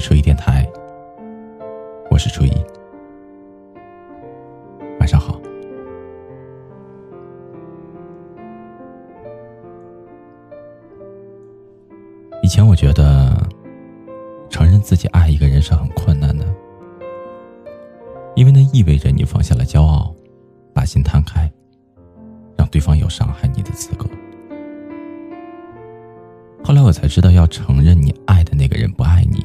[0.00, 0.66] 是初一电台，
[2.10, 2.50] 我是初一，
[4.98, 5.38] 晚上好。
[12.42, 13.46] 以前我觉得，
[14.48, 16.46] 承认自己爱一个人是很困难的，
[18.34, 20.14] 因为那意味着你放下了骄傲，
[20.72, 21.46] 把心摊开，
[22.56, 24.06] 让对方有伤害你的资格。
[26.64, 29.44] 后来我才知道，要承认你爱的那个人不爱你，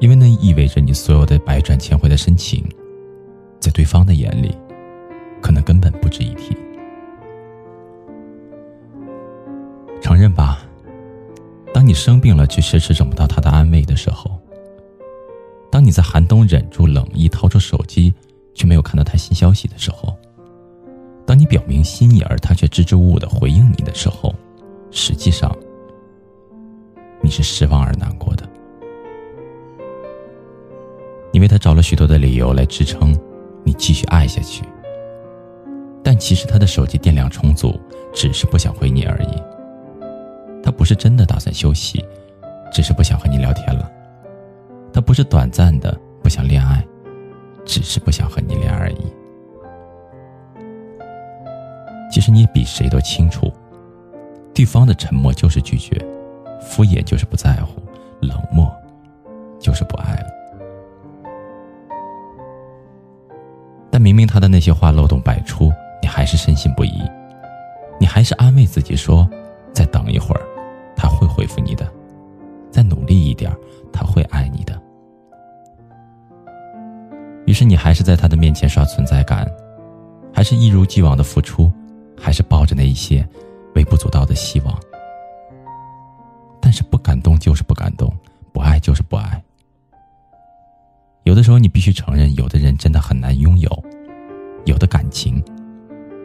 [0.00, 2.64] 因为那意味着你所有的百转千回的深情，
[3.60, 4.56] 在对方的眼里，
[5.42, 6.56] 可能根本不值一提。
[10.00, 10.62] 承认吧，
[11.74, 14.40] 当你生病了却迟迟等不到他的安慰的时候，
[15.70, 18.12] 当你在寒冬忍住冷意掏出手机，
[18.54, 20.16] 却没有看到他新消息的时候。
[21.26, 24.34] 当你表明心意，而他却支支吾吾的回应你的时候，
[24.90, 25.54] 实际上
[27.20, 28.49] 你是失望而难过的。
[31.40, 33.18] 你为他找了许多的理由来支撑
[33.64, 34.62] 你继续爱下去，
[36.04, 37.80] 但其实他的手机电量充足，
[38.12, 39.42] 只是不想回你而已。
[40.62, 42.04] 他不是真的打算休息，
[42.70, 43.90] 只是不想和你聊天了。
[44.92, 46.86] 他不是短暂的不想恋爱，
[47.64, 48.98] 只是不想和你恋而已。
[52.12, 53.50] 其实你比谁都清楚，
[54.52, 55.96] 对方的沉默就是拒绝，
[56.60, 57.79] 敷衍就是不在乎，
[64.10, 65.72] 明明他的那些话漏洞百出，
[66.02, 67.00] 你还是深信不疑，
[68.00, 69.24] 你还是安慰自己说
[69.72, 70.42] ：“再等一会儿，
[70.96, 71.86] 他会回复你的；
[72.72, 73.56] 再努力一点，
[73.92, 74.76] 他会爱你的。”
[77.46, 79.48] 于是你还是在他的面前刷存在感，
[80.34, 81.70] 还是一如既往的付出。
[82.20, 83.24] 还是抱着那一些
[83.76, 84.76] 微不足道的希望，
[86.60, 88.12] 但是不感动就是不感动，
[88.52, 89.40] 不爱就是不爱。
[91.22, 93.84] 有的时候你必须承认，有的人真的很难拥有，
[94.64, 95.42] 有的感情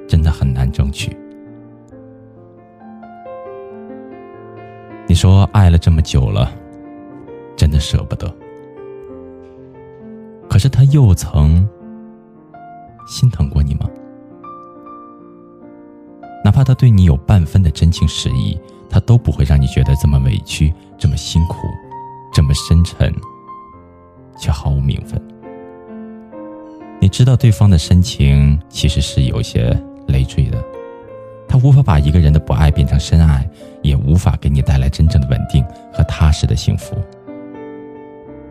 [0.07, 1.16] 真的很难争取。
[5.07, 6.51] 你说爱了这么久了，
[7.56, 8.34] 真的舍不得，
[10.50, 11.68] 可是他又曾
[13.07, 13.90] 心疼过你吗？
[16.44, 18.59] 哪怕他对你有半分的真情实意，
[18.90, 21.67] 他都不会让你觉得这么委屈、这么辛苦、
[22.34, 23.13] 这么深沉，
[24.38, 25.22] 却毫无名分。
[27.16, 29.74] 知道对方的深情其实是有些
[30.09, 30.62] 累赘的，
[31.48, 33.50] 他无法把一个人的不爱变成深爱，
[33.81, 36.94] 也无法给你带来真正的稳定和踏实的幸福。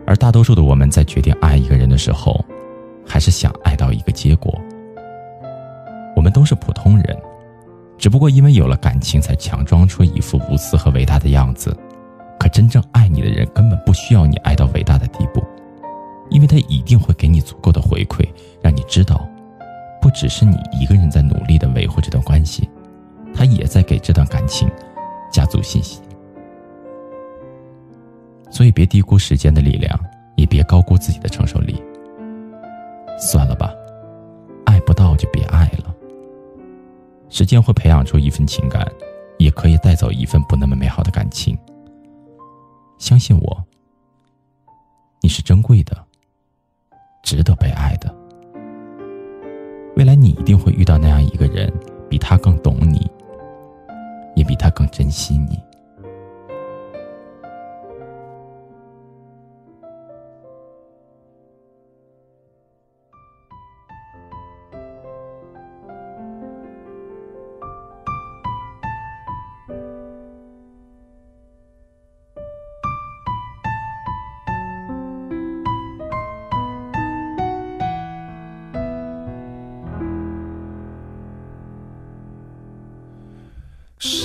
[0.07, 2.43] 而大多数的我们在决定爱一个人的时候，
[3.05, 4.59] 还是想爱到一个结果。
[6.15, 7.15] 我们都是普通人。
[7.99, 11.77] 只不过因为有了感情，才强装出一副无私和伟大的样子。
[12.39, 15.45] 可真正爱你的人，根本不需要你爱到伟大的地步，
[16.29, 18.27] 因为他一定会给你足够的回馈，
[18.61, 19.27] 让你知道，
[20.01, 22.69] 不只是你一个人在努力的维护这段关系，
[23.33, 24.69] 他也在给这段感情
[25.31, 26.01] 加足信心。
[28.51, 29.99] 所以，别低估时间的力量，
[30.35, 31.81] 也别高估自己的承受力。
[33.17, 33.73] 算了吧，
[34.65, 35.93] 爱不到就别爱了。
[37.29, 38.89] 时间会培养出一份情感，
[39.37, 41.57] 也可以带走一份不那么美好的感情。
[42.97, 43.63] 相信我，
[45.21, 46.04] 你是珍贵的，
[47.25, 48.13] 值得被爱的。
[49.97, 51.71] 未来你一定会遇到那样一个人，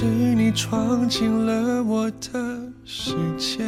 [0.01, 3.63] 是你闯进了我的世界，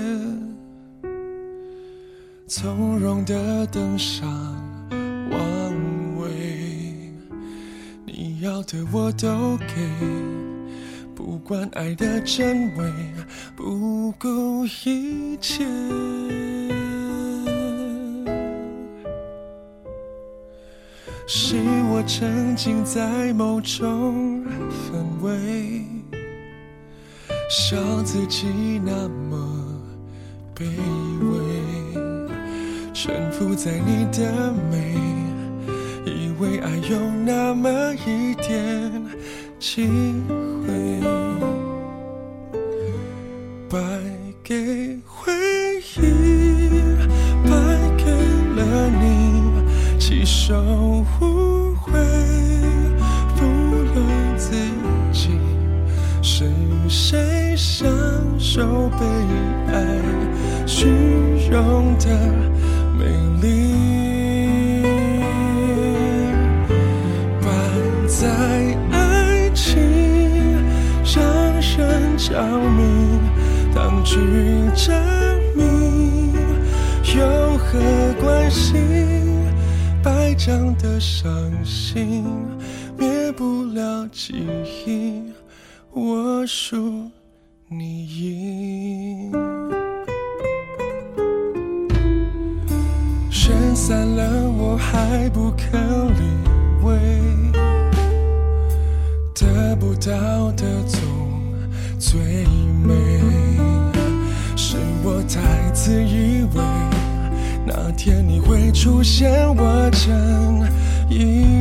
[2.46, 4.26] 从容的登上
[5.30, 6.30] 王位，
[8.06, 9.74] 你要的我都给，
[11.14, 12.90] 不管爱的真伪，
[13.54, 15.66] 不顾一切。
[21.26, 21.56] 是
[21.90, 25.84] 我沉浸在某种氛围。
[27.54, 29.36] 笑自己那么
[30.56, 30.64] 卑
[31.20, 31.36] 微，
[32.94, 34.96] 沉浮在你的美，
[36.06, 37.68] 以为爱有那么
[38.06, 38.90] 一点
[39.58, 39.86] 机
[40.64, 40.98] 会，
[43.68, 43.78] 败
[44.42, 45.30] 给回
[45.98, 46.00] 忆，
[47.44, 47.52] 败
[47.98, 48.04] 给
[48.56, 51.04] 了你，起手。
[58.54, 58.60] 受
[58.90, 59.06] 被
[59.72, 59.82] 爱
[60.66, 60.86] 虚
[61.50, 62.06] 荣的
[62.98, 63.06] 美
[63.40, 63.48] 丽？
[67.40, 67.48] 摆
[68.06, 68.28] 在
[68.90, 69.80] 爱情
[71.02, 71.24] 让
[71.62, 72.44] 人着
[72.76, 73.18] 迷，
[73.74, 74.18] 当局
[74.76, 74.92] 者
[75.56, 76.34] 迷，
[77.16, 77.80] 有何
[78.20, 78.76] 关系？
[80.02, 82.22] 白讲的伤心，
[82.98, 84.46] 灭不了记
[84.84, 85.22] 忆。
[85.94, 87.10] 我输，
[87.78, 89.32] 你赢。
[93.30, 95.80] 人散了，我还不肯
[96.14, 96.22] 理
[96.82, 96.94] 会，
[99.34, 101.00] 得不到的总
[101.98, 102.20] 最
[102.84, 102.94] 美。
[104.56, 106.62] 是我太自以为，
[107.66, 110.10] 那天你会出现，我真
[111.08, 111.51] 以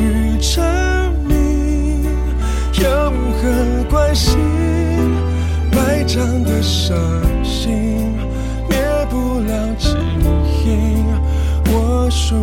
[0.00, 0.62] 与沉
[1.26, 2.08] 迷，
[2.82, 4.36] 有何关系？
[5.72, 6.96] 白讲的伤
[7.44, 8.16] 心，
[8.68, 8.78] 灭
[9.10, 9.96] 不了记
[10.64, 11.04] 忆。
[11.72, 12.34] 我输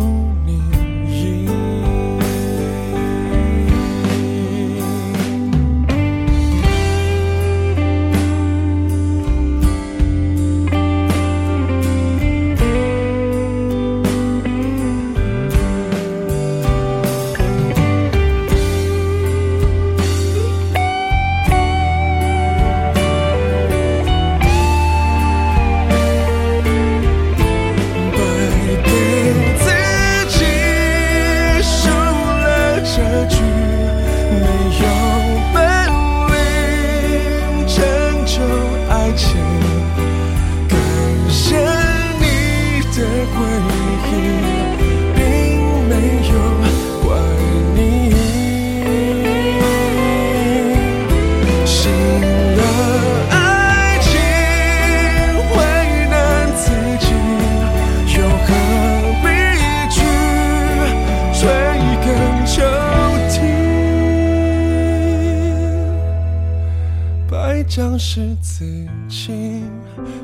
[67.68, 67.98] 将？
[67.98, 68.64] 是自
[69.08, 69.62] 己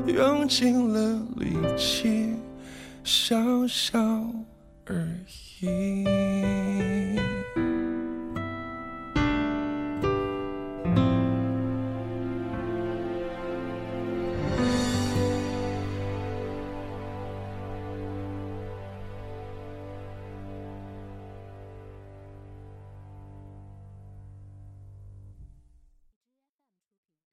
[0.05, 2.35] 用尽了力气，
[3.03, 3.99] 笑笑
[4.85, 5.07] 而
[5.61, 6.05] 已。